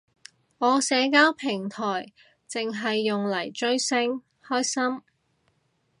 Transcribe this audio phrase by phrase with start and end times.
[0.57, 2.11] 我社交平台
[2.49, 5.03] 剩係用嚟追星，開心